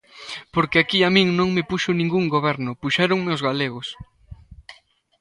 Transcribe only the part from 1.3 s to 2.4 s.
non me puxo ningún